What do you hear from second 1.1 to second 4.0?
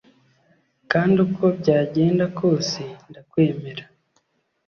uko byagenda kose ndakwemera